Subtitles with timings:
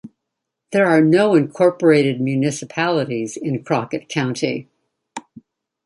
[0.71, 4.67] There are no incorporated municipalities in Crockett County.